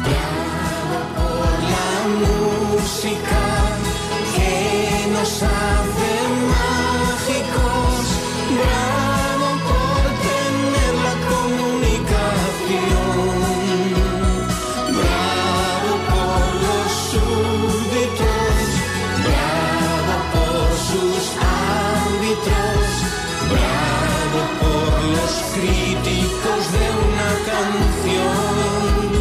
Yeah. 0.00 0.37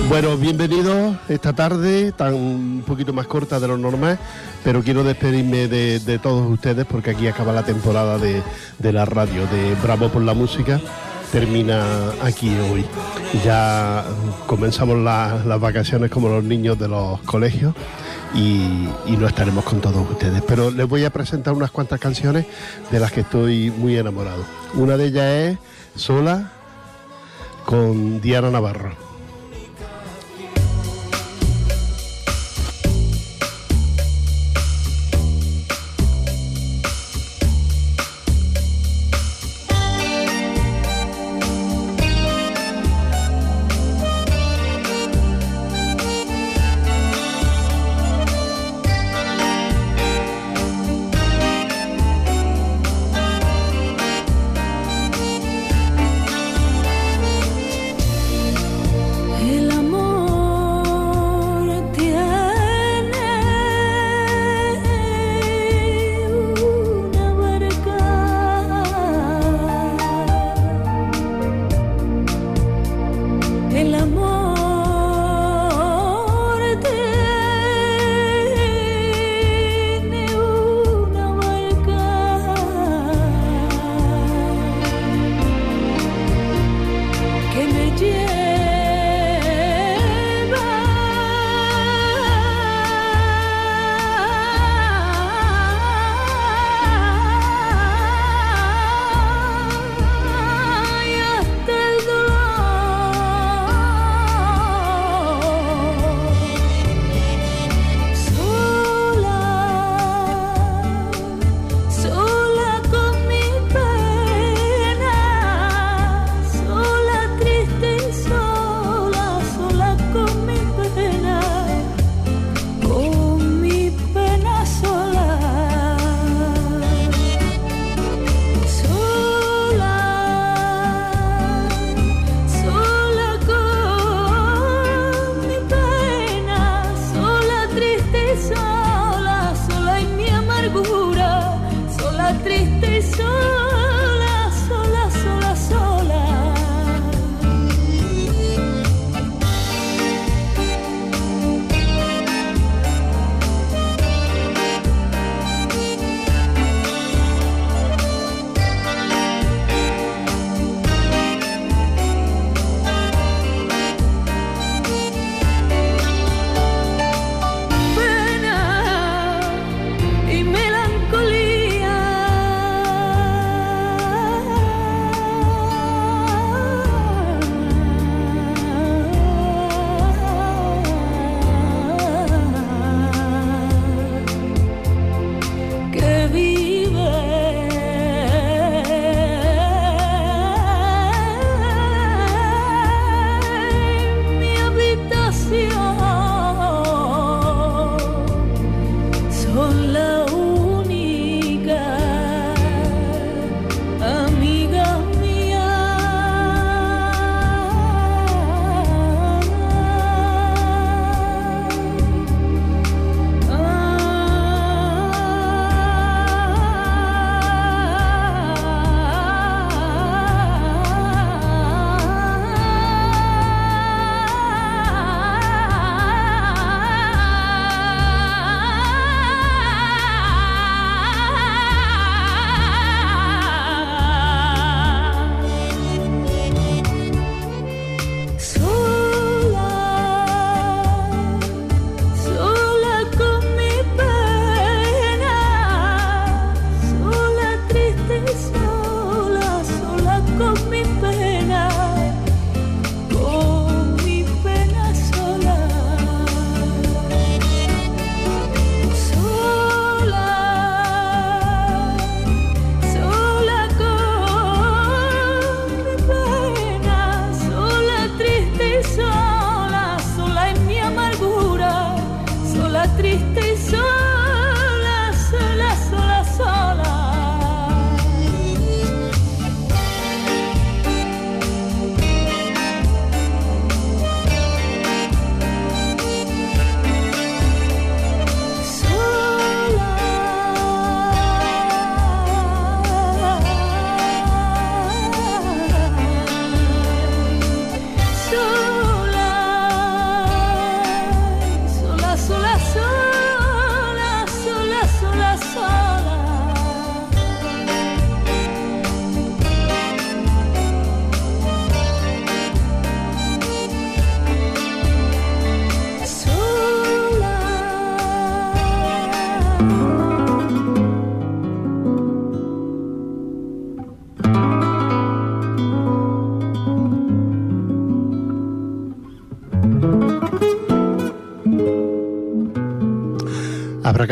Bueno, 0.09 0.37
bienvenidos 0.37 1.17
esta 1.27 1.51
tarde, 1.51 2.13
tan 2.13 2.33
un 2.33 2.83
poquito 2.87 3.11
más 3.11 3.27
corta 3.27 3.59
de 3.59 3.67
lo 3.67 3.77
normal, 3.77 4.17
pero 4.63 4.81
quiero 4.81 5.03
despedirme 5.03 5.67
de, 5.67 6.19
todos 6.19 6.49
ustedes 6.49 6.85
porque 6.85 7.09
aquí 7.09 7.27
acaba 7.27 7.51
la 7.51 7.63
temporada 7.63 8.17
de, 8.17 8.41
la 8.93 9.03
radio, 9.03 9.45
de 9.47 9.75
Bravo 9.83 10.07
por 10.09 10.21
la 10.21 10.33
Música, 10.33 10.79
termina 11.33 11.83
aquí 12.21 12.49
hoy. 12.71 12.85
Ya 13.43 14.05
comenzamos 14.45 14.97
las 14.97 15.59
vacaciones 15.59 16.09
como 16.09 16.29
los 16.29 16.43
niños 16.43 16.79
de 16.79 16.87
los 16.87 17.19
colegios 17.23 17.75
y, 18.33 18.87
y, 19.07 19.17
no 19.17 19.27
estaremos 19.27 19.65
con 19.65 19.81
todos 19.81 20.09
ustedes. 20.09 20.41
Pero 20.47 20.71
les 20.71 20.87
voy 20.87 21.03
a 21.03 21.09
presentar 21.09 21.53
unas 21.53 21.71
cuantas 21.71 21.99
canciones 21.99 22.45
de 22.91 22.99
las 23.01 23.11
que 23.11 23.21
estoy 23.21 23.71
muy 23.71 23.97
enamorado. 23.97 24.45
Una 24.73 24.95
de 24.95 25.05
ellas 25.05 25.25
es 25.25 26.01
Sola 26.01 26.53
con 27.65 28.21
Diana 28.21 28.49
Navarro. 28.49 29.06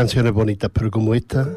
Canciones 0.06 0.34
bonitas, 0.34 0.70
pero 0.72 0.92
como 0.92 1.16
esta, 1.16 1.50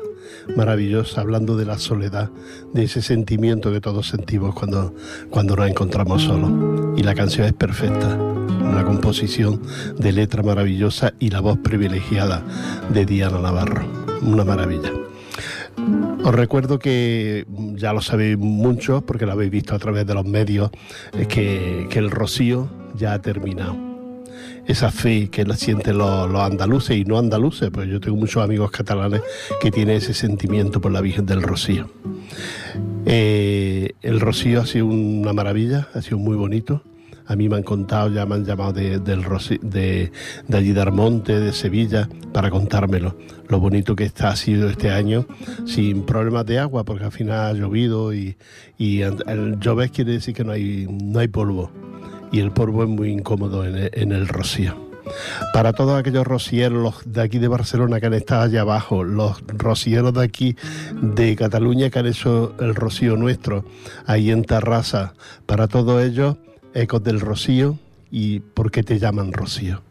maravillosa, 0.57 1.21
hablando 1.21 1.55
de 1.59 1.67
la 1.67 1.79
soledad, 1.79 2.31
de 2.73 2.85
ese 2.85 3.03
sentimiento 3.03 3.71
que 3.71 3.83
todos 3.83 4.09
sentimos 4.09 4.55
cuando, 4.55 4.95
cuando 5.29 5.55
nos 5.55 5.69
encontramos 5.69 6.23
solos. 6.23 6.51
Y 6.97 7.03
la 7.03 7.15
canción 7.15 7.47
es 7.47 7.53
perfecta, 7.53 8.15
una 8.17 8.87
composición 8.87 9.61
de 9.99 10.13
letra 10.13 10.43
maravillosa 10.43 11.13
y 11.19 11.29
la 11.29 11.41
voz 11.41 11.59
privilegiada 11.59 12.43
de 12.89 13.05
Diana 13.05 13.39
Navarro, 13.39 13.87
una 14.23 14.45
maravilla. 14.45 14.93
Os 16.25 16.35
recuerdo 16.35 16.79
que 16.79 17.45
ya 17.75 17.93
lo 17.93 18.01
sabéis 18.01 18.39
mucho, 18.39 19.03
porque 19.03 19.27
lo 19.27 19.33
habéis 19.33 19.51
visto 19.51 19.75
a 19.75 19.79
través 19.79 20.07
de 20.07 20.15
los 20.15 20.25
medios, 20.25 20.71
que, 21.29 21.87
que 21.91 21.99
el 21.99 22.11
rocío 22.11 22.71
ya 22.97 23.13
ha 23.13 23.21
terminado 23.21 23.88
esa 24.69 24.91
fe 24.91 25.31
que 25.31 25.45
la 25.45 25.57
sienten 25.57 25.97
los, 25.97 26.35
andaluces 26.35 26.97
y 26.97 27.05
no 27.05 27.19
andaluces, 27.19 27.71
pues 27.71 27.89
yo 27.89 28.01
tengo 28.01 28.19
muchos 28.19 28.45
amigos 28.45 28.71
catalanes 28.71 29.23
que 29.61 29.71
tienen 29.71 29.97
ese 29.97 30.13
sentimiento 30.13 30.81
por 30.81 30.93
la 30.93 31.01
Virgen 31.01 31.25
del 31.25 31.43
Rocío. 31.43 31.91
Eh, 33.07 33.93
el 34.03 34.21
Rocío 34.21 34.61
ha 34.61 34.67
sido 34.67 34.87
una 34.87 35.33
maravilla, 35.33 35.89
ha 35.95 36.03
sido 36.03 36.19
muy 36.19 36.37
bonito. 36.37 36.83
A 37.27 37.37
mí 37.37 37.49
me 37.49 37.57
han 37.57 37.63
contado, 37.63 38.11
ya 38.11 38.25
me 38.27 38.37
han 38.37 38.45
llamado 38.45 38.75
de, 38.75 38.99
del 39.01 39.23
de, 39.63 40.13
de 40.47 40.57
allí 40.57 40.73
de 40.73 40.81
Armonte, 40.81 41.41
de 41.41 41.53
Sevilla, 41.53 42.09
para 42.33 42.51
contármelo. 42.51 43.17
Lo 43.49 43.61
bonito 43.61 43.97
que 43.97 44.05
está, 44.05 44.31
ha 44.31 44.37
sido 44.37 44.69
este 44.69 44.91
año, 44.91 45.27
sin 45.67 46.05
problemas 46.05 46.45
de 46.47 46.59
agua, 46.59 46.85
porque 46.85 47.05
al 47.05 47.13
final 47.13 47.39
ha 47.39 47.53
llovido 47.53 48.15
y, 48.15 48.37
y 48.77 49.01
el 49.01 49.59
llover 49.61 49.91
quiere 49.91 50.13
decir 50.13 50.35
que 50.35 50.45
no 50.45 50.53
hay, 50.53 50.87
no 50.89 51.21
hay 51.21 51.29
polvo 51.29 51.71
y 52.33 52.41
el 52.41 52.51
polvo 52.51 52.83
es 52.83 52.89
muy 52.89 53.11
incómodo 53.11 53.65
en 53.65 54.13
el, 54.13 54.29
rocío. 54.29 54.77
Para 55.53 55.73
todos 55.73 55.99
aquellos 55.99 56.27
rocieros 56.27 57.03
de 57.07 57.23
aquí 57.23 57.39
de 57.39 57.49
Barcelona 57.49 58.01
que 58.01 58.07
han 58.07 58.15
estado 58.15 58.43
allá 58.43 58.61
abajo, 58.61 59.05
los 59.05 59.43
rocieros 59.47 60.13
de 60.15 60.23
aquí 60.23 60.57
de 61.01 61.35
Cataluña 61.37 61.91
que 61.91 61.99
han 61.99 62.07
hecho 62.07 62.55
el 62.61 62.75
rocío 62.75 63.17
nuestro, 63.17 63.65
ahí 64.07 64.31
en 64.31 64.45
Terraza, 64.45 65.15
para 65.47 65.67
todos 65.67 66.03
ellos, 66.03 66.37
ecos 66.75 67.03
del 67.03 67.21
rocío 67.21 67.79
y 68.11 68.41
por 68.41 68.71
qué 68.71 68.83
te 68.83 68.99
llaman 68.99 69.33
rocío. 69.33 69.83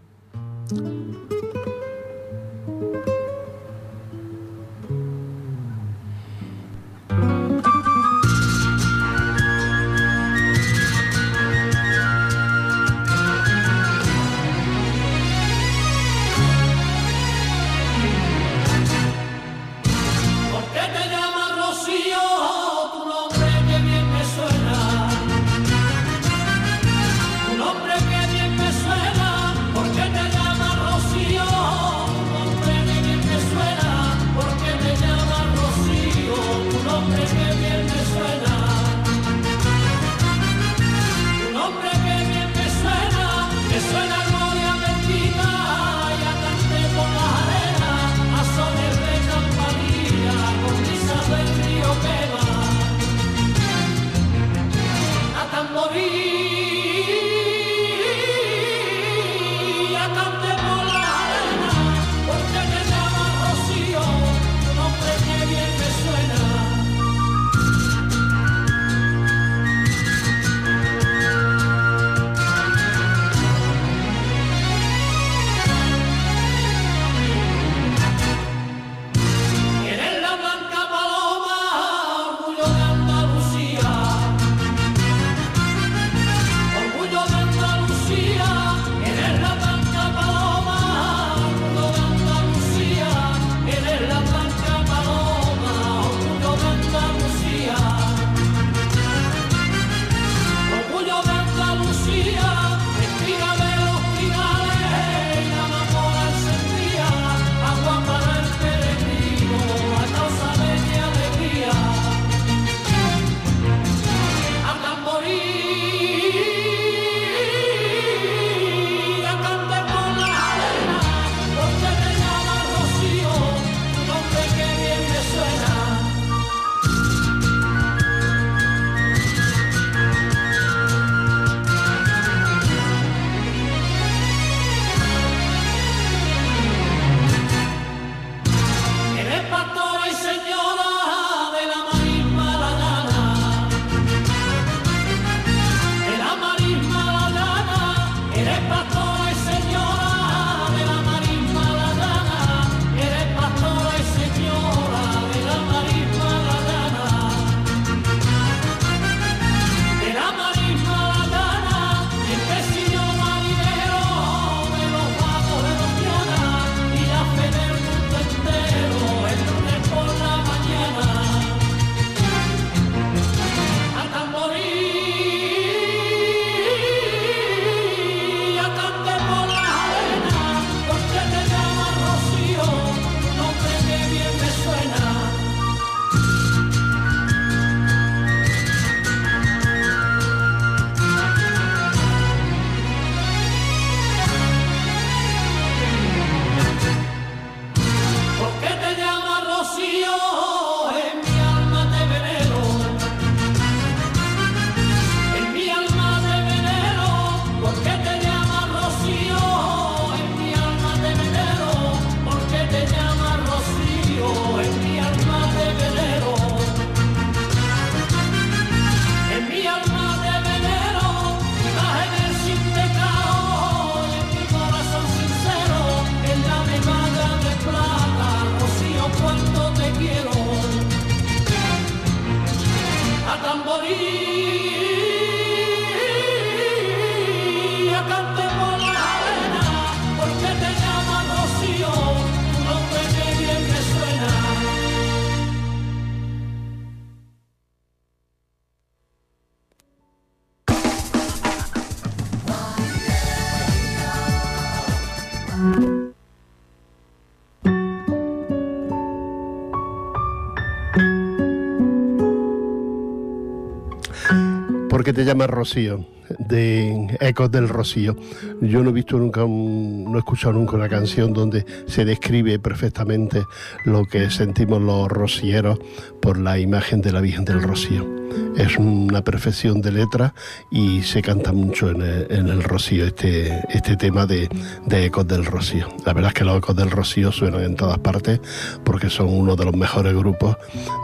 Que 265.07 265.14
te 265.14 265.23
llama 265.23 265.47
Rocío, 265.47 266.06
de 266.40 267.18
Ecos 267.19 267.52
del 267.52 267.69
Rocío. 267.69 268.16
Yo 268.62 268.84
no 268.84 268.90
he 268.90 268.94
visto 268.94 269.18
nunca, 269.18 269.42
no 269.42 270.16
he 270.16 270.19
escuchado 270.19 270.54
nunca 270.54 270.76
una 270.76 270.90
canción 270.90 271.34
donde 271.34 271.66
se 271.88 272.06
describe 272.06 272.60
perfectamente 272.60 273.44
lo 273.86 274.06
que 274.06 274.30
sentimos 274.30 274.81
los 274.81 275.07
rocieros 275.07 275.80
por 276.22 276.38
la 276.38 276.60
imagen 276.60 277.02
de 277.02 277.12
la 277.12 277.22
Virgen 277.22 277.46
del 277.46 277.62
Rocío. 277.62 278.18
Es 278.56 278.78
una 278.78 279.24
perfección 279.24 279.81
de 279.81 279.92
letra 279.92 280.34
y 280.72 281.04
se 281.04 281.22
canta 281.22 281.54
mucho 281.54 281.90
en 281.90 282.02
el, 282.02 282.64
Rocío 282.64 283.06
este, 283.06 283.64
este 283.69 283.96
tema 283.96 284.26
de, 284.26 284.50
Ecos 284.90 285.28
del 285.28 285.46
Rocío. 285.46 285.88
La 286.06 286.14
verdad 286.14 286.30
es 286.30 286.34
que 286.34 286.44
los 286.44 286.57
Ecos 286.57 286.76
del 286.76 286.90
Rocío 286.90 287.31
suenan 287.31 287.64
en 287.64 287.76
todas 287.76 288.00
partes 288.00 288.42
porque 288.84 289.10
son 289.10 289.30
uno 289.30 289.56
de 289.56 289.66
los 289.66 289.76
mejores 289.76 290.14
grupos 290.16 290.57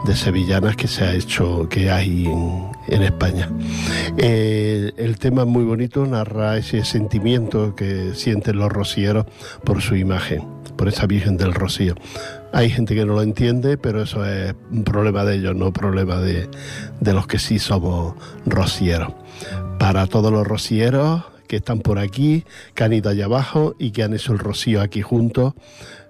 de 0.04 0.16
sevillanas 0.16 0.76
que 0.76 0.88
se 0.88 1.04
ha 1.04 1.14
hecho, 1.14 1.68
que 1.68 1.90
hay 1.90 2.26
en, 2.88 3.02
España. 3.02 3.48
Eh, 4.18 4.92
tema 5.18 5.42
es 5.42 5.48
muy 5.48 5.64
bonito, 5.64 6.06
narra 6.06 6.56
ese 6.56 6.84
sentimiento 6.84 7.74
que 7.74 8.14
sienten 8.14 8.56
los 8.58 8.72
rocieros 8.72 9.26
por 9.64 9.82
su 9.82 9.96
imagen, 9.96 10.42
por 10.76 10.88
esa 10.88 11.06
Virgen 11.06 11.36
del 11.36 11.52
Rocío. 11.52 11.94
Hay 12.52 12.70
gente 12.70 12.94
que 12.94 13.04
no 13.04 13.14
lo 13.14 13.22
entiende, 13.22 13.76
pero 13.76 14.02
eso 14.02 14.24
es 14.24 14.54
un 14.70 14.84
problema 14.84 15.24
de 15.24 15.36
ellos, 15.36 15.56
no 15.56 15.72
problema 15.72 16.20
de, 16.20 16.48
los 17.00 17.26
que 17.26 17.38
sí 17.38 17.58
somos 17.58 18.14
rocieros. 18.46 19.12
Para 19.78 20.06
todos 20.06 20.32
los 20.32 20.46
rocieros 20.46 21.24
que 21.48 21.56
están 21.56 21.80
por 21.80 21.98
aquí, 21.98 22.44
que 22.74 22.84
han 22.84 22.92
ido 22.92 23.10
allá 23.10 23.26
abajo 23.26 23.74
y 23.78 23.90
que 23.90 24.04
han 24.04 24.14
hecho 24.14 24.32
el 24.32 24.38
rocío 24.38 24.80
aquí 24.80 25.02
juntos, 25.02 25.54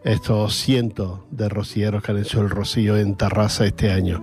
estos 0.05 0.55
cientos 0.55 1.21
de 1.31 1.49
rocieros 1.49 2.03
que 2.03 2.13
han 2.13 2.19
hecho 2.19 2.41
el 2.43 2.51
rocío 2.51 2.97
en 2.97 3.17
Tarrasa 3.17 3.67
este 3.67 3.91
año. 3.91 4.23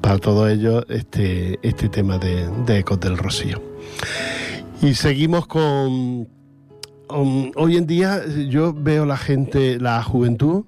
Para 0.00 0.18
todos 0.18 0.50
ellos, 0.50 0.86
este, 0.88 1.58
este 1.62 1.88
tema 1.88 2.18
de, 2.18 2.48
de 2.64 2.78
Ecos 2.78 3.00
del 3.00 3.18
Rocío. 3.18 3.69
Y 4.82 4.94
seguimos 4.94 5.46
con... 5.46 6.28
Um, 7.08 7.50
hoy 7.56 7.76
en 7.76 7.86
día 7.86 8.22
yo 8.48 8.72
veo 8.72 9.04
la 9.04 9.16
gente, 9.16 9.80
la 9.80 10.02
juventud, 10.02 10.64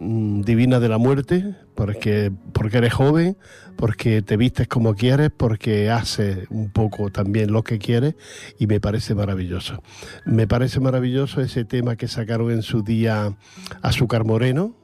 Mm, 0.00 0.42
divina 0.42 0.78
de 0.78 0.88
la 0.88 0.98
muerte, 0.98 1.56
porque, 1.74 2.30
porque 2.52 2.78
eres 2.78 2.94
joven, 2.94 3.36
porque 3.76 4.22
te 4.22 4.36
vistes 4.36 4.68
como 4.68 4.94
quieres, 4.94 5.30
porque 5.36 5.90
haces 5.90 6.46
un 6.50 6.70
poco 6.70 7.10
también 7.10 7.50
lo 7.52 7.64
que 7.64 7.80
quieres 7.80 8.14
y 8.60 8.68
me 8.68 8.80
parece 8.80 9.16
maravilloso. 9.16 9.82
Me 10.24 10.46
parece 10.46 10.78
maravilloso 10.78 11.40
ese 11.40 11.64
tema 11.64 11.96
que 11.96 12.06
sacaron 12.06 12.52
en 12.52 12.62
su 12.62 12.82
día 12.82 13.36
Azúcar 13.82 14.24
Moreno, 14.24 14.76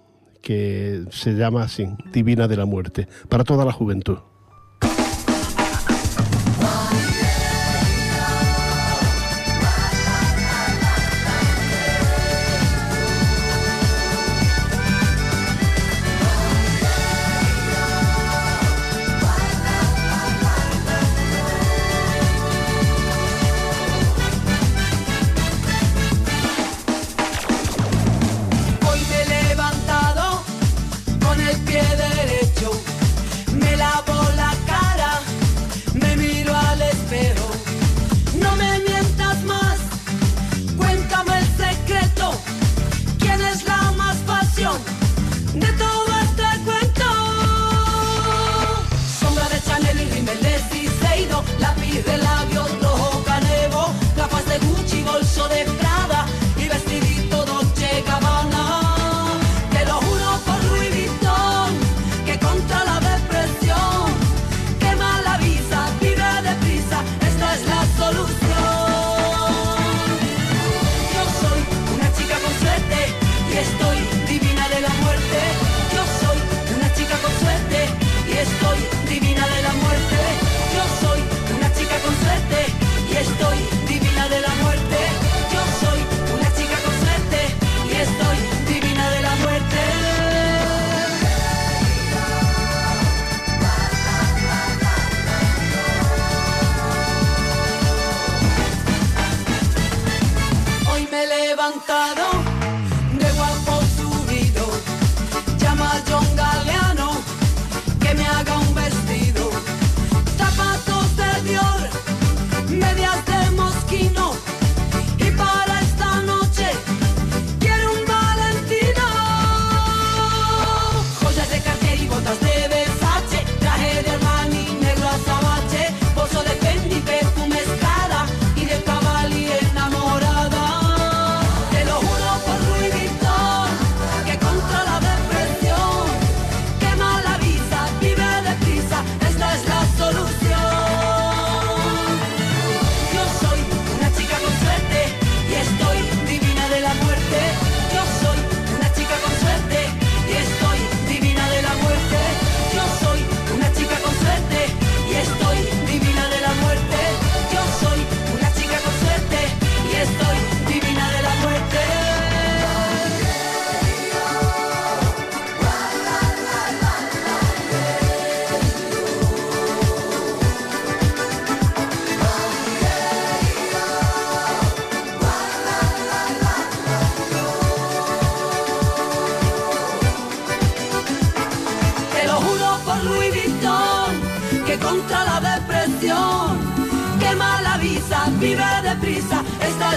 que 0.43 1.05
se 1.11 1.35
llama 1.35 1.63
así, 1.63 1.87
Divina 2.13 2.49
de 2.49 2.57
la 2.57 2.65
Muerte, 2.65 3.07
para 3.29 3.45
toda 3.45 3.65
la 3.65 3.73
juventud. 3.73 4.19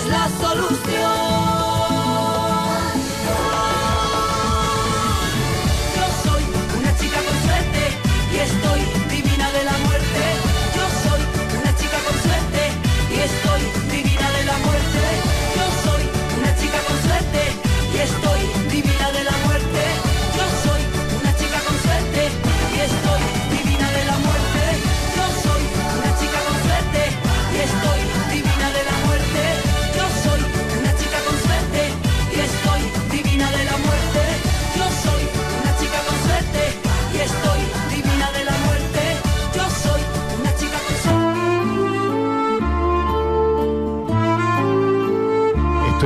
las 0.05 0.31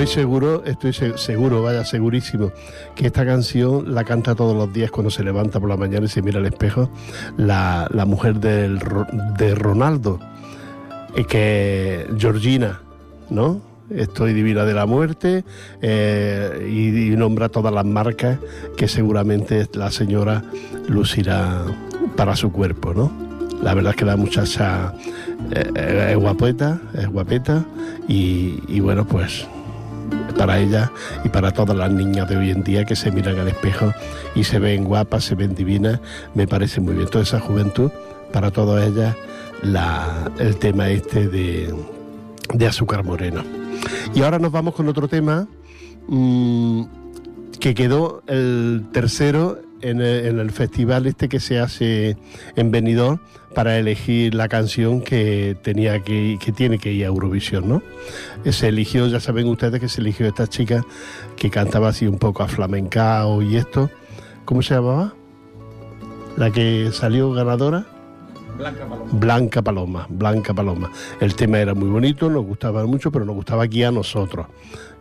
Estoy 0.02 0.16
seguro, 0.16 0.64
estoy 0.66 0.94
seguro, 0.94 1.62
vaya, 1.62 1.86
segurísimo, 1.86 2.52
que 2.96 3.06
esta 3.06 3.24
canción 3.24 3.94
la 3.94 4.04
canta 4.04 4.34
todos 4.34 4.58
los 4.58 4.74
días 4.74 4.90
cuando 4.90 5.12
se 5.12 5.24
levanta 5.24 5.60
por 5.60 5.70
la 5.70 5.78
mañana 5.78 6.08
y 6.08 6.10
se 6.10 6.24
mira 6.24 6.40
al 6.40 6.48
espejo 6.48 6.90
la, 7.38 7.88
mujer 8.08 8.40
del, 8.40 8.80
de 9.38 9.54
Ronaldo, 9.54 10.20
eh, 11.16 11.24
que 11.26 12.08
Georgina, 12.18 12.82
¿no? 13.30 13.62
Estoy 13.92 14.34
divina 14.34 14.66
de 14.66 14.74
la 14.74 14.88
muerte 14.88 15.46
eh, 15.84 16.68
y, 16.68 17.16
nombra 17.16 17.50
todas 17.50 17.72
las 17.72 17.86
marcas 17.86 18.40
que 18.76 18.88
seguramente 18.88 19.70
la 19.74 19.92
señora 19.92 20.44
lucirá 20.88 21.64
para 22.16 22.36
su 22.36 22.52
cuerpo, 22.52 22.96
¿no? 22.96 23.12
La 23.62 23.76
verdad 23.76 23.92
es 23.92 23.98
que 23.98 24.06
la 24.06 24.18
muchacha 24.18 24.96
eh, 25.52 26.10
es 26.10 26.18
guapeta, 26.18 26.82
es 26.96 27.08
guapeta 27.08 27.64
y 28.08 28.80
bueno, 28.80 29.06
pues 29.06 29.48
para 30.38 30.60
ella 30.60 30.92
y 31.24 31.30
para 31.30 31.52
todas 31.52 31.76
las 31.78 31.92
niñas 31.92 32.28
de 32.30 32.38
hoy 32.38 32.52
en 32.52 32.64
día 32.64 32.86
que 32.86 32.96
se 32.96 33.12
miran 33.12 33.40
al 33.40 33.48
espejo 33.48 33.94
y 34.36 34.44
se 34.44 34.60
ven 34.60 34.86
guapas, 34.86 35.24
se 35.24 35.36
ven 35.36 35.56
divinas, 35.56 36.00
me 36.34 36.48
parece 36.48 36.82
muy 36.82 36.96
bien. 36.96 37.08
Toda 37.08 37.24
esa 37.24 37.40
juventud, 37.40 37.92
para 38.32 38.52
todas 38.52 38.88
ellas, 38.88 39.16
el 40.40 40.56
tema 40.58 40.90
este 40.90 41.28
de, 41.28 41.74
azúcar 42.68 43.04
moreno. 43.04 43.44
Y 44.14 44.22
ahora 44.22 44.40
nos 44.40 44.52
vamos 44.52 44.76
con 44.76 44.88
otro 44.88 45.08
tema 45.08 45.48
mm, 46.08 46.84
que 47.60 47.74
quedó 47.74 48.24
el 48.28 48.86
tercero 48.92 49.60
en 49.82 50.02
el, 50.02 50.52
festival 50.52 51.06
este 51.06 51.30
que 51.30 51.40
se 51.40 51.60
hace 51.60 52.18
en 52.56 52.72
Benidorm 52.72 53.20
para 53.54 53.78
elegir 53.78 54.34
la 54.34 54.48
canción 54.48 55.02
que 55.02 55.58
tenía 55.62 56.02
que, 56.04 56.38
que 56.44 56.52
tiene 56.52 56.78
que 56.78 56.94
ir 56.94 57.04
a 57.04 57.08
Eurovisión, 57.08 57.68
¿no? 57.68 57.82
Se 58.52 58.70
eligió, 58.70 59.08
ya 59.08 59.20
saben 59.20 59.48
ustedes 59.48 59.80
que 59.80 59.90
se 59.90 60.02
eligió 60.02 60.28
esta 60.28 60.48
chica 60.48 60.86
que 61.36 61.50
cantaba 61.50 61.90
así 61.90 62.08
un 62.08 62.18
poco 62.18 62.44
a 62.44 62.48
flamencao 62.48 63.42
y 63.42 63.58
esto. 63.58 63.90
¿Cómo 64.46 64.62
se 64.62 64.76
llamaba? 64.76 65.14
La 66.38 66.52
que 66.52 66.90
salió 66.92 67.32
ganadora. 67.32 67.86
Blanca 68.58 69.62
Paloma. 69.62 70.08
Blanca 70.10 70.54
Paloma. 70.54 70.92
El 71.20 71.36
tema 71.36 71.60
era 71.60 71.74
muy 71.74 71.90
bonito, 71.90 72.30
nos 72.30 72.46
gustaba 72.46 72.86
mucho, 72.86 73.12
pero 73.12 73.26
nos 73.26 73.36
gustaba 73.36 73.64
aquí 73.64 73.84
a 73.84 73.92
nosotros 73.92 74.48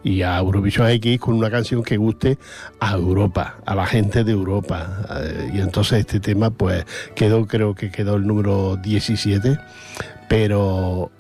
y 0.03 0.23
a 0.23 0.39
Eurovisión 0.39 0.89
X 0.89 1.21
con 1.21 1.35
una 1.35 1.51
canción 1.51 1.83
que 1.83 1.97
guste 1.97 2.39
a 2.81 2.95
Europa, 2.95 3.59
a 3.67 3.75
la 3.75 3.87
gente 3.87 4.25
de 4.25 4.33
Europa. 4.33 5.05
Eh, 5.21 5.53
y 5.55 5.61
entonces 5.61 6.01
este 6.01 6.21
tema 6.21 6.51
pues 6.51 6.85
quedó, 7.15 7.47
creo 7.47 7.75
que 7.75 7.91
quedó 7.91 8.17
el 8.17 8.27
número 8.27 8.77
17, 8.77 9.59
pero 10.29 11.11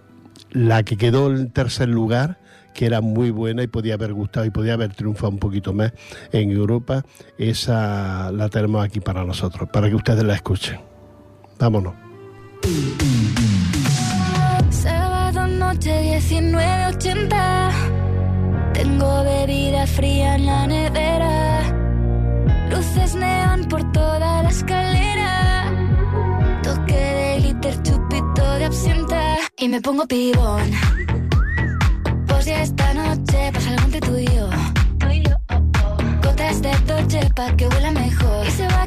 la 0.50 0.82
que 0.82 0.96
quedó 0.96 1.30
en 1.30 1.50
tercer 1.50 1.88
lugar 1.88 2.38
que 2.74 2.86
era 2.86 3.00
muy 3.00 3.30
buena 3.30 3.62
y 3.62 3.66
podía 3.66 3.94
haber 3.94 4.12
gustado 4.12 4.46
y 4.46 4.50
podía 4.50 4.74
haber 4.74 4.94
triunfado 4.94 5.30
un 5.30 5.38
poquito 5.38 5.72
más 5.72 5.92
en 6.32 6.50
Europa, 6.50 7.04
esa 7.36 8.30
la 8.32 8.48
tenemos 8.48 8.84
aquí 8.84 9.00
para 9.00 9.24
nosotros, 9.24 9.68
para 9.70 9.88
que 9.88 9.96
ustedes 9.96 10.22
la 10.22 10.34
escuchen. 10.34 10.78
Vámonos. 11.58 12.09
Sábado 14.70 15.46
noche 15.46 16.20
1980 16.20 17.70
tengo 18.72 19.24
bebida 19.24 19.86
fría 19.86 20.36
en 20.36 20.46
la 20.46 20.66
nevera, 20.66 21.62
luces 22.70 23.14
neón 23.14 23.64
por 23.68 23.92
toda 23.92 24.42
la 24.42 24.48
escalera, 24.48 25.64
toque 26.62 26.94
de 26.94 27.40
glitter, 27.40 27.82
chupito 27.82 28.54
de 28.58 28.64
absenta. 28.64 29.36
Y 29.58 29.68
me 29.68 29.80
pongo 29.80 30.06
pibón. 30.06 30.70
Pues 32.26 32.46
ya 32.46 32.62
esta 32.62 32.94
noche 32.94 33.50
pasa 33.52 33.70
algo 33.70 33.84
entre 33.84 34.00
tú 34.00 34.16
y 34.16 34.26
yo. 34.26 34.48
Gotas 36.22 36.62
de 36.62 36.72
Dolce 36.86 37.30
pa' 37.34 37.54
que 37.56 37.68
huela 37.68 37.90
mejor. 37.90 38.46
Y 38.46 38.50
se 38.50 38.66
va 38.68 38.86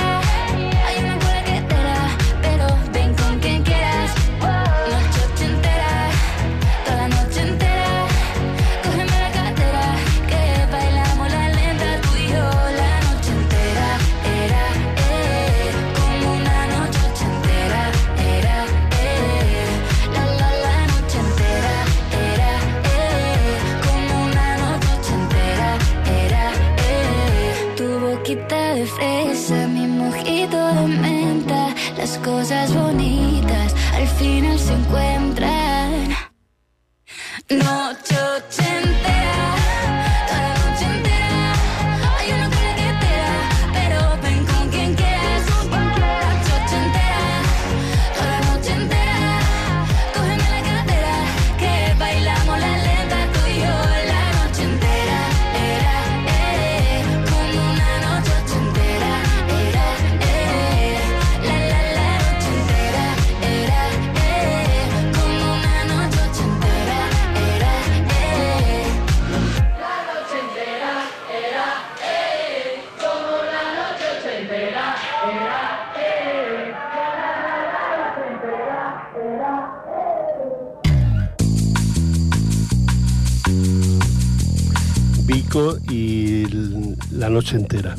Noche 87.33 87.57
Entera. 87.57 87.95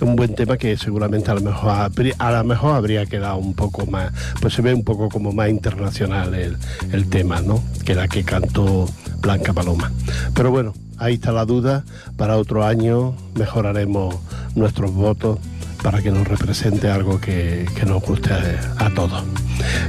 Un 0.00 0.14
buen 0.14 0.34
tema 0.34 0.58
que 0.58 0.76
seguramente 0.76 1.30
a 1.30 1.34
lo 1.34 1.40
mejor 1.40 1.70
a 1.70 2.30
lo 2.32 2.44
mejor 2.44 2.74
habría 2.74 3.06
quedado 3.06 3.38
un 3.38 3.54
poco 3.54 3.86
más, 3.86 4.12
pues 4.40 4.52
se 4.52 4.60
ve 4.60 4.74
un 4.74 4.84
poco 4.84 5.08
como 5.08 5.32
más 5.32 5.48
internacional 5.48 6.34
el, 6.34 6.56
el 6.92 7.08
tema, 7.08 7.40
¿no? 7.40 7.62
Que 7.84 7.94
la 7.94 8.06
que 8.06 8.22
cantó 8.22 8.86
Blanca 9.20 9.54
Paloma. 9.54 9.90
Pero 10.34 10.50
bueno, 10.50 10.74
ahí 10.98 11.14
está 11.14 11.32
la 11.32 11.46
duda. 11.46 11.84
Para 12.16 12.36
otro 12.36 12.64
año 12.64 13.14
mejoraremos 13.34 14.16
nuestros 14.54 14.92
votos 14.92 15.38
para 15.82 16.02
que 16.02 16.10
nos 16.10 16.26
represente 16.26 16.88
algo 16.88 17.20
que, 17.20 17.64
nos 17.86 18.02
guste 18.02 18.30
a, 18.32 18.90
todos. 18.94 19.22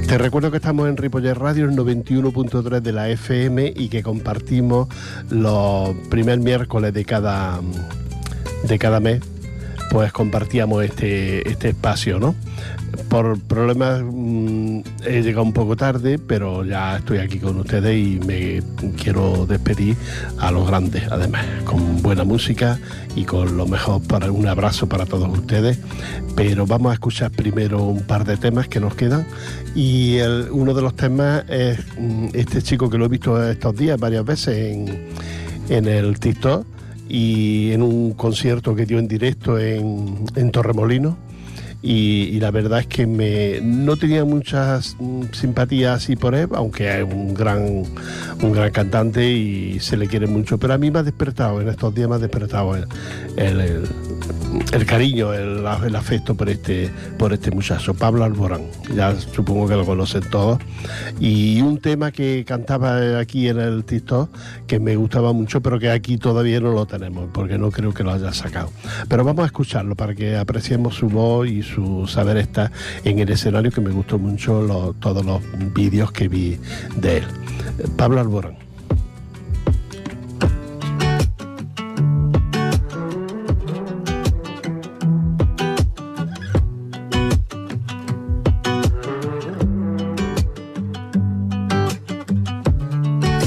Te 0.07 0.17
recuerdo 0.17 0.51
que 0.51 0.57
estamos 0.57 0.87
en 0.87 0.95
Ripollet 0.95 1.33
Radio, 1.33 1.65
el 1.65 1.75
91.3 1.75 2.81
de 2.81 2.91
la 2.91 3.09
FM 3.09 3.73
y 3.75 3.89
que 3.89 4.03
compartimos 4.03 4.89
los 5.29 5.95
primer 6.09 6.39
miércoles 6.39 6.93
de 6.93 7.03
cada, 7.03 7.61
de 8.67 8.77
cada 8.77 8.99
mes, 8.99 9.21
pues 9.89 10.11
compartíamos 10.11 10.83
este, 10.83 11.47
este 11.49 11.69
espacio, 11.69 12.19
¿no? 12.19 12.35
Por 13.09 13.39
problemas 13.39 14.01
mm, 14.03 14.79
he 15.05 15.21
llegado 15.21 15.43
un 15.43 15.53
poco 15.53 15.75
tarde, 15.75 16.19
pero 16.19 16.65
ya 16.65 16.97
estoy 16.97 17.19
aquí 17.19 17.39
con 17.39 17.57
ustedes 17.57 17.97
y 17.97 18.19
me 18.19 18.61
quiero 19.01 19.45
despedir 19.45 19.95
a 20.39 20.51
los 20.51 20.67
grandes, 20.67 21.03
además, 21.09 21.45
con 21.63 22.01
buena 22.01 22.23
música 22.23 22.79
y 23.15 23.23
con 23.23 23.55
lo 23.55 23.65
mejor 23.65 24.01
para 24.03 24.31
un 24.31 24.47
abrazo 24.47 24.87
para 24.87 25.05
todos 25.05 25.29
ustedes. 25.37 25.79
Pero 26.35 26.65
vamos 26.65 26.91
a 26.91 26.93
escuchar 26.93 27.31
primero 27.31 27.83
un 27.83 28.01
par 28.01 28.25
de 28.25 28.37
temas 28.37 28.67
que 28.67 28.79
nos 28.79 28.95
quedan 28.95 29.25
y 29.75 30.19
uno 30.51 30.73
de 30.73 30.81
los 30.81 30.95
temas 30.95 31.45
es 31.49 31.79
mm, 31.97 32.29
este 32.33 32.61
chico 32.61 32.89
que 32.89 32.97
lo 32.97 33.05
he 33.05 33.09
visto 33.09 33.41
estos 33.49 33.75
días 33.75 33.99
varias 33.99 34.25
veces 34.25 34.57
en, 34.73 35.07
en 35.69 35.87
el 35.87 36.19
TikTok 36.19 36.76
y 37.09 37.71
en 37.71 37.81
un 37.81 38.13
concierto 38.13 38.75
que 38.75 38.85
dio 38.85 38.99
en 38.99 39.07
directo 39.07 39.57
en, 39.57 40.25
en 40.35 40.51
Torremolino 40.51 41.17
y, 41.89 42.37
la 42.41 42.51
verdad 42.51 42.79
es 42.81 42.87
que 42.87 43.07
me, 43.07 43.61
no 43.61 43.95
tenía 43.95 44.25
muchas 44.25 44.97
simpatías 45.31 46.03
así 46.03 46.17
por 46.17 46.35
él, 46.35 46.49
aunque 46.53 46.99
es 46.99 47.03
un 47.05 47.33
gran, 47.33 47.85
un 48.41 48.51
gran 48.51 48.71
cantante 48.71 49.31
y 49.31 49.79
se 49.79 49.95
le 49.95 50.07
quiere 50.07 50.27
mucho, 50.27 50.57
pero 50.57 50.73
a 50.73 50.77
mí 50.77 50.91
me 50.91 50.99
ha 50.99 51.03
despertado, 51.03 51.61
en 51.61 51.69
estos 51.69 51.95
días 51.95 52.09
me 52.09 52.15
ha 52.15 52.19
despertado 52.19 52.75
el, 52.75 52.87
el, 54.73 54.85
cariño, 54.85 55.33
el, 55.33 55.65
afecto 55.95 56.35
por 56.35 56.49
este, 56.49 56.89
por 57.17 57.31
este 57.31 57.51
muchacho, 57.51 57.93
Pablo 57.93 58.25
Alborán, 58.25 58.63
ya 58.93 59.15
supongo 59.15 59.69
que 59.69 59.75
lo 59.75 59.85
conocen 59.85 60.29
todos, 60.29 60.59
y 61.21 61.61
un 61.61 61.77
tema 61.77 62.11
que 62.11 62.43
cantaba 62.45 63.17
aquí 63.17 63.47
en 63.47 63.61
el 63.61 63.85
TikTok 63.85 64.29
que 64.67 64.81
me 64.81 64.97
gustaba 64.97 65.31
mucho, 65.31 65.61
pero 65.61 65.79
que 65.79 65.89
aquí 65.89 66.17
todavía 66.17 66.59
no 66.59 66.73
lo 66.73 66.85
tenemos, 66.85 67.29
porque 67.31 67.57
no 67.57 67.71
creo 67.71 67.93
que 67.93 68.03
lo 68.03 68.11
haya 68.11 68.33
sacado. 68.33 68.71
Pero 69.07 69.23
vamos 69.23 69.43
a 69.43 69.45
escucharlo 69.45 69.95
para 69.95 70.13
que 70.13 70.35
apreciemos 70.35 70.95
su 70.95 71.07
voz 71.07 71.47
y 71.47 71.63
su 71.63 71.76
saber 72.07 72.37
está 72.37 72.71
en 73.03 73.19
el 73.19 73.29
escenario 73.29 73.71
que 73.71 73.81
me 73.81 73.91
gustó 73.91 74.17
mucho 74.17 74.95
todos 74.99 75.25
los 75.25 75.41
vídeos 75.73 76.11
que 76.11 76.27
vi 76.27 76.57
de 76.95 77.17
él. 77.17 77.23
Pablo 77.95 78.19
Alborán. 78.21 78.57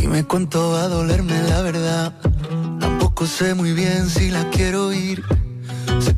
Dime 0.01 0.25
cuánto 0.25 0.71
va 0.71 0.85
a 0.85 0.89
dolerme 0.89 1.43
la 1.49 1.63
verdad. 1.63 2.15
Tampoco 2.79 3.27
sé 3.27 3.55
muy 3.55 3.73
bien 3.73 4.09
si 4.09 4.31
la 4.31 4.49
quiero 4.51 4.93
ir 4.93 5.23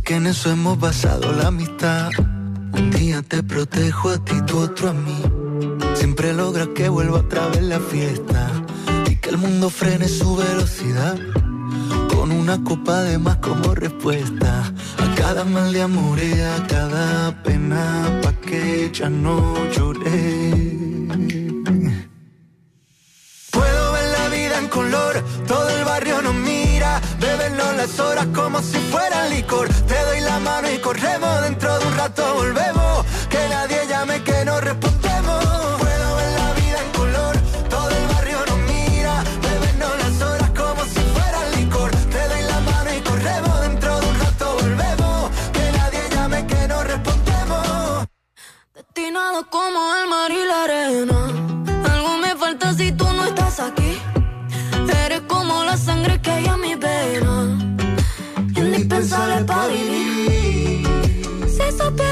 que 0.05 0.17
en 0.17 0.27
eso 0.27 0.51
hemos 0.51 0.79
basado 0.79 1.33
la 1.33 1.49
amistad. 1.49 2.11
Un 2.73 2.91
día 2.91 3.23
te 3.23 3.43
protejo 3.43 4.11
a 4.11 4.19
ti, 4.19 4.35
tu 4.47 4.59
otro 4.59 4.91
a 4.91 4.93
mí. 4.93 5.23
Siempre 5.95 6.33
logra 6.33 6.67
que 6.75 6.89
vuelva 6.89 7.19
otra 7.19 7.47
vez 7.49 7.63
la 7.63 7.79
fiesta 7.79 8.51
y 9.11 9.17
que 9.17 9.31
el 9.31 9.39
mundo 9.39 9.71
frene 9.71 10.09
su 10.09 10.37
velocidad. 10.37 11.19
Con 12.15 12.33
una 12.33 12.63
copa 12.65 13.03
de 13.03 13.19
más 13.19 13.37
como 13.37 13.75
respuesta 13.75 14.73
a 14.99 15.15
cada 15.15 15.45
mal 15.45 15.73
de 15.73 15.83
amor 15.83 16.19
y 16.19 16.41
a 16.41 16.67
cada 16.67 17.43
pena, 17.43 18.21
pa' 18.23 18.33
que 18.35 18.91
ya 18.93 19.09
no 19.09 19.55
lloré. 19.71 20.79
Puedo 23.51 23.93
ver 23.93 24.09
la 24.19 24.29
vida 24.29 24.59
en 24.59 24.69
color, 24.69 25.25
las 27.83 27.99
horas 27.99 28.27
como 28.33 28.63
si 28.63 28.79
fuera 28.93 29.27
licor. 29.27 29.69
Te 29.69 29.99
doy 30.09 30.21
la 30.21 30.39
mano 30.39 30.71
y 30.71 30.79
corremos, 30.79 31.43
dentro 31.43 31.79
de 31.81 31.87
un 31.87 31.97
rato 31.97 32.35
volvemos. 32.35 33.05
Que 33.29 33.49
nadie 33.49 33.79
llame 33.89 34.23
que 34.23 34.45
no 34.45 34.61
respondemos. 34.61 35.45
Puedo 35.83 36.17
ver 36.19 36.31
la 36.41 36.53
vida 36.61 36.79
en 36.85 36.91
color, 37.01 37.35
todo 37.69 37.91
el 37.91 38.07
barrio 38.15 38.39
nos 38.51 38.59
mira. 38.71 39.25
Bebernos 39.47 39.95
las 40.05 40.23
horas 40.29 40.51
como 40.51 40.85
si 40.85 41.01
fuera 41.15 41.41
licor. 41.57 41.91
Te 42.15 42.23
doy 42.31 42.43
la 42.53 42.61
mano 42.61 42.91
y 42.97 43.01
corremos, 43.01 43.61
dentro 43.63 44.01
de 44.01 44.07
un 44.11 44.21
rato 44.21 44.47
volvemos. 44.61 45.31
Que 45.57 45.65
nadie 45.79 46.03
llame 46.15 46.47
que 46.47 46.69
no 46.69 46.85
respondemos. 46.85 48.07
Destinado 48.75 49.51
como 49.51 49.81
el 49.97 50.09
mar 50.09 50.31
y 50.31 50.45
la 50.51 50.59
arena. 50.65 51.52
Indispensable 59.33 59.45
para 59.45 59.69
vivir. 59.69 60.87
Si 61.49 61.73
supieras 61.73 62.12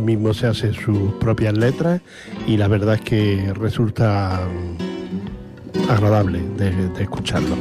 Mismo 0.00 0.34
se 0.34 0.46
hace 0.46 0.72
sus 0.72 1.12
propias 1.14 1.56
letras 1.56 2.00
y 2.46 2.56
la 2.56 2.68
verdad 2.68 2.94
es 2.94 3.00
que 3.02 3.52
resulta 3.54 4.40
mm, 4.46 5.90
agradable 5.90 6.40
de 6.56 7.02
escucharlo, 7.02 7.56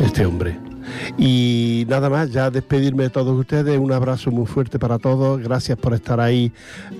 este 0.00 0.24
hombre. 0.24 0.68
Y 1.16 1.84
nada 1.88 2.10
más, 2.10 2.30
ya 2.30 2.50
despedirme 2.50 3.04
de 3.04 3.10
todos 3.10 3.38
ustedes, 3.38 3.78
un 3.78 3.92
abrazo 3.92 4.30
muy 4.30 4.46
fuerte 4.46 4.78
para 4.78 4.98
todos, 4.98 5.40
gracias 5.40 5.78
por 5.78 5.94
estar 5.94 6.20
ahí 6.20 6.52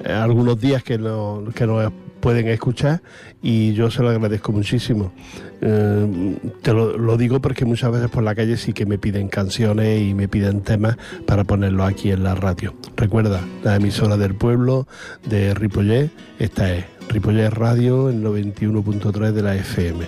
eh, 0.05 0.13
algunos 0.13 0.61
días 0.61 0.83
que, 0.83 0.99
no, 0.99 1.45
que 1.55 1.67
nos 1.67 1.93
pueden 2.21 2.49
escuchar 2.49 3.03
y 3.43 3.73
yo 3.75 3.91
se 3.91 4.03
lo 4.03 4.11
agradezco 4.11 4.53
muchísimo. 4.53 5.13
Eh, 5.61 6.37
te 6.63 6.73
lo, 6.73 7.17
digo 7.17 7.41
porque 7.41 7.65
muchas 7.65 7.91
veces 7.91 8.11
por 8.11 8.23
la 8.23 8.35
calle 8.35 8.57
sí 8.57 8.73
que 8.73 8.87
me 8.87 8.99
piden 8.99 9.29
canciones 9.29 10.03
y 10.03 10.15
me 10.15 10.29
piden 10.29 10.63
temas 10.63 10.97
para 11.27 11.45
ponerlo 11.45 11.85
aquí 11.85 12.11
en 12.11 12.23
la 12.23 12.35
radio. 12.35 12.75
Recuerda, 12.97 13.41
la 13.65 13.77
emisora 13.77 14.17
del 14.17 14.35
pueblo 14.35 14.87
de 15.29 15.55
Ripollet, 15.55 16.11
esta 16.39 16.73
es 16.73 16.85
Ripollet 17.09 17.51
Radio, 17.51 18.11
el 18.11 18.23
91.3 18.23 19.33
de 19.33 19.43
la 19.43 19.57
FM. 19.57 20.05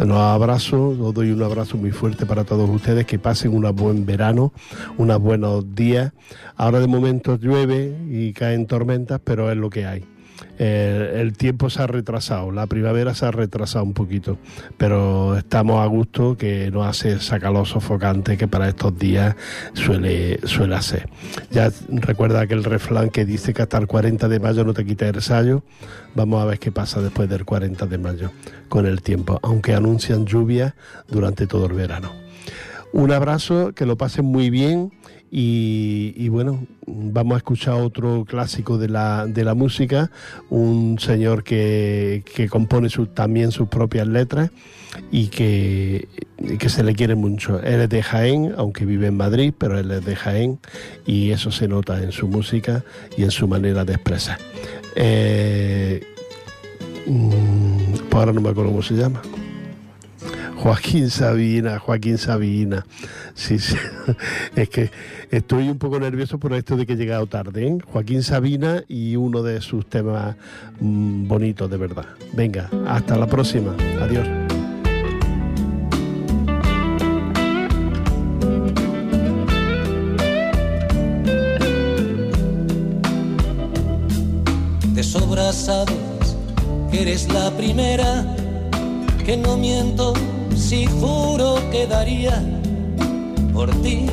Los 0.00 0.18
abrazo, 0.18 0.90
os 0.90 1.14
doy 1.14 1.30
un 1.30 1.42
abrazo 1.42 1.76
muy 1.78 1.90
fuerte 1.90 2.26
para 2.26 2.44
todos 2.44 2.68
ustedes, 2.68 3.06
que 3.06 3.18
pasen 3.18 3.54
un 3.54 3.74
buen 3.74 4.04
verano, 4.04 4.52
unos 4.98 5.20
buenos 5.20 5.74
días. 5.74 6.12
Ahora 6.56 6.80
de 6.80 6.86
momento 6.86 7.36
llueve 7.36 7.96
y 8.08 8.32
caen 8.34 8.66
tormentas, 8.66 9.20
pero 9.24 9.50
es 9.50 9.56
lo 9.56 9.70
que 9.70 9.86
hay. 9.86 10.11
Eh, 10.58 11.18
el 11.20 11.36
tiempo 11.36 11.70
se 11.70 11.82
ha 11.82 11.86
retrasado, 11.86 12.52
la 12.52 12.66
primavera 12.66 13.14
se 13.14 13.26
ha 13.26 13.30
retrasado 13.30 13.84
un 13.84 13.94
poquito, 13.94 14.38
pero 14.76 15.36
estamos 15.36 15.80
a 15.82 15.86
gusto 15.86 16.36
que 16.36 16.70
no 16.70 16.84
hace 16.84 17.18
sacalor 17.20 17.66
sofocante 17.66 18.36
que 18.36 18.48
para 18.48 18.68
estos 18.68 18.98
días 18.98 19.34
suele, 19.74 20.40
suele 20.44 20.76
hacer. 20.76 21.08
Ya 21.50 21.70
recuerda 21.88 22.40
aquel 22.40 22.64
refrán 22.64 23.10
que 23.10 23.24
dice 23.24 23.52
que 23.52 23.62
hasta 23.62 23.78
el 23.78 23.86
40 23.86 24.28
de 24.28 24.40
mayo 24.40 24.64
no 24.64 24.74
te 24.74 24.84
quita 24.84 25.08
el 25.08 25.16
ensayo, 25.16 25.62
vamos 26.14 26.42
a 26.42 26.46
ver 26.46 26.58
qué 26.58 26.70
pasa 26.70 27.00
después 27.00 27.28
del 27.28 27.44
40 27.44 27.86
de 27.86 27.98
mayo 27.98 28.30
con 28.68 28.86
el 28.86 29.02
tiempo, 29.02 29.40
aunque 29.42 29.74
anuncian 29.74 30.26
lluvia 30.26 30.74
durante 31.08 31.46
todo 31.46 31.66
el 31.66 31.72
verano. 31.72 32.12
Un 32.92 33.10
abrazo, 33.10 33.72
que 33.72 33.86
lo 33.86 33.96
pasen 33.96 34.26
muy 34.26 34.50
bien 34.50 34.92
y, 35.34 36.28
bueno, 36.28 36.66
vamos 36.86 37.36
a 37.36 37.38
escuchar 37.38 37.80
otro 37.80 38.26
clásico 38.26 38.76
de 38.76 38.90
la, 38.90 39.26
de 39.26 39.44
la 39.44 39.54
música, 39.54 40.10
un 40.50 40.98
señor 40.98 41.42
que, 41.42 42.22
compone 42.50 42.90
también 43.14 43.50
sus 43.50 43.68
propias 43.68 44.06
letras 44.06 44.50
y 45.10 45.28
que, 45.28 46.06
que, 46.58 46.68
se 46.68 46.84
le 46.84 46.94
quiere 46.94 47.14
mucho. 47.14 47.62
Él 47.62 47.80
es 47.80 47.88
de 47.88 48.02
Jaén, 48.02 48.52
aunque 48.58 48.84
vive 48.84 49.06
en 49.06 49.16
Madrid, 49.16 49.54
pero 49.56 49.78
él 49.78 49.90
es 49.90 50.04
de 50.04 50.16
Jaén 50.16 50.58
y 51.06 51.30
eso 51.30 51.50
se 51.50 51.66
nota 51.66 52.02
en 52.02 52.12
su 52.12 52.28
música 52.28 52.84
y 53.16 53.22
en 53.22 53.30
su 53.30 53.48
manera 53.48 53.86
de 53.86 53.94
expresar. 53.94 54.36
Eh, 54.96 56.02
mm, 57.06 57.92
pues 58.10 58.12
ahora 58.12 58.34
no 58.34 58.42
me 58.42 58.50
acuerdo 58.50 58.70
cómo 58.70 58.82
se 58.82 58.96
llama. 58.96 59.22
Joaquín 60.62 61.10
Sabina, 61.10 61.80
Joaquín 61.80 62.18
Sabina. 62.18 62.86
Sí, 63.34 63.58
sí. 63.58 63.74
Es 64.54 64.68
que 64.68 64.92
estoy 65.32 65.68
un 65.68 65.76
poco 65.76 65.98
nervioso 65.98 66.38
por 66.38 66.52
esto 66.52 66.76
de 66.76 66.86
que 66.86 66.92
he 66.92 66.96
llegado 66.96 67.26
tarde. 67.26 67.66
¿eh? 67.66 67.78
Joaquín 67.84 68.22
Sabina 68.22 68.84
y 68.86 69.16
uno 69.16 69.42
de 69.42 69.60
sus 69.60 69.86
temas 69.86 70.36
mm, 70.78 71.26
bonitos, 71.26 71.68
de 71.68 71.76
verdad. 71.78 72.06
Venga, 72.32 72.70
hasta 72.86 73.16
la 73.16 73.26
próxima. 73.26 73.74
Adiós. 74.00 74.24
De 84.94 85.02
sobras 85.02 85.68
eres 86.92 87.32
la 87.32 87.50
primera 87.56 88.36
que 89.24 89.36
no 89.36 89.56
miento 89.56 90.14
si 90.56 90.86
juro 90.86 91.54
que 91.70 91.86
daría 91.86 92.42
por 93.52 93.70
ti 93.82 94.06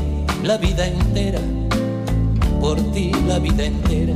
la 0.44 0.58
vida 0.58 0.86
entera, 0.88 1.40
por 2.62 2.78
ti 2.92 3.12
la 3.28 3.40
vida 3.40 3.66
entera. 3.66 4.16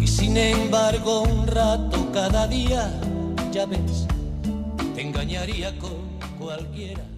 Y 0.00 0.06
sin 0.06 0.36
embargo 0.36 1.22
un 1.22 1.46
rato 1.48 2.10
cada 2.12 2.46
día, 2.46 2.92
ya 3.50 3.66
ves, 3.66 4.06
te 4.94 5.02
engañaría 5.02 5.76
con 5.78 5.92
cualquiera. 6.38 7.11